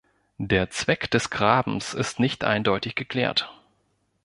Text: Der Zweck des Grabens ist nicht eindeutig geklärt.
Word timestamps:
Der 0.39 0.71
Zweck 0.71 1.11
des 1.11 1.29
Grabens 1.29 1.93
ist 1.93 2.19
nicht 2.19 2.43
eindeutig 2.43 2.95
geklärt. 2.95 3.53